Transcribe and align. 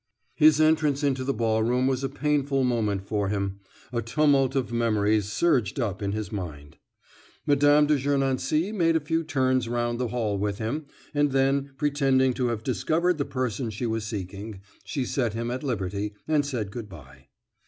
His 0.33 0.59
entrance 0.59 1.03
into 1.03 1.23
the 1.23 1.31
ballroom 1.31 1.85
was 1.85 2.03
a 2.03 2.09
painful 2.09 2.63
moment 2.63 3.03
for 3.05 3.29
him; 3.29 3.59
a 3.93 4.01
tumult 4.01 4.55
of 4.55 4.73
memories 4.73 5.31
surged 5.31 5.79
up 5.79 6.01
in 6.01 6.11
his 6.11 6.31
mind. 6.31 6.77
Mme. 7.45 7.59
de 7.85 7.97
Gernancé 7.99 8.73
made 8.73 8.95
a 8.95 8.99
few 8.99 9.23
turns 9.23 9.69
round 9.69 9.99
the 9.99 10.07
hall 10.07 10.39
with 10.39 10.57
him, 10.57 10.87
and 11.13 11.31
then, 11.33 11.73
pretending 11.77 12.33
to 12.33 12.47
have 12.47 12.63
discovered 12.63 13.19
the 13.19 13.25
person 13.25 13.69
she 13.69 13.85
was 13.85 14.03
seeking, 14.03 14.61
she 14.83 15.05
set 15.05 15.35
him 15.35 15.51
at 15.51 15.61
liberty 15.61 16.15
and 16.27 16.47
said 16.47 16.71
good 16.71 16.89
bye. 16.89 17.27